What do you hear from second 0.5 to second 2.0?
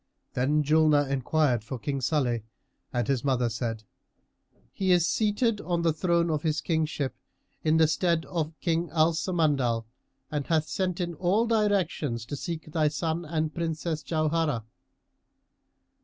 Julnar enquired for